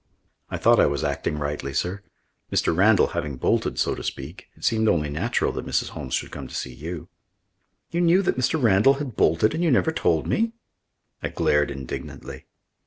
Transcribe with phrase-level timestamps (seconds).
[0.49, 2.01] "I thought I was acting rightly, sir.
[2.51, 2.75] Mr.
[2.75, 5.89] Randall having bolted, so to speak, it seemed only natural that Mrs.
[5.89, 7.07] Holmes should come to see you."
[7.91, 8.59] "You knew that Mr.
[8.59, 10.53] Randall had bolted and you never told me?"
[11.21, 12.47] I glared indignantly.